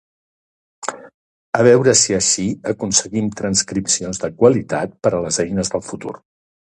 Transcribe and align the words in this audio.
A 1.59 1.65
veure 1.67 1.93
si 1.99 2.15
així 2.19 2.45
aconseguim 2.73 3.29
transcripcions 3.41 4.23
de 4.27 4.31
qualitat 4.43 4.97
per 5.05 5.13
a 5.19 5.25
les 5.27 5.39
eines 5.49 5.75
del 5.75 5.89
futur 5.93 6.17